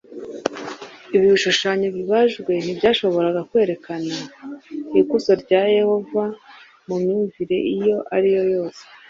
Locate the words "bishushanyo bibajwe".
1.33-2.51